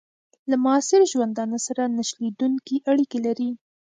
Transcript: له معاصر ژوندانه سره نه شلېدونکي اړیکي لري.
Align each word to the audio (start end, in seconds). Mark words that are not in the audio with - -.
له 0.49 0.55
معاصر 0.63 1.01
ژوندانه 1.11 1.57
سره 1.67 1.83
نه 1.95 2.03
شلېدونکي 2.09 2.75
اړیکي 2.91 3.19
لري. 3.25 3.49